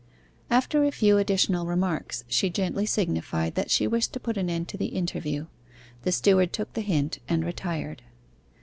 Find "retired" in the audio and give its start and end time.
7.45-8.01